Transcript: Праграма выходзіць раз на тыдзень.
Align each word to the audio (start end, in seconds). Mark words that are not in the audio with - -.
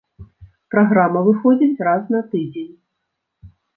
Праграма 0.75 1.21
выходзіць 1.27 1.83
раз 1.89 2.03
на 2.17 2.21
тыдзень. 2.33 2.73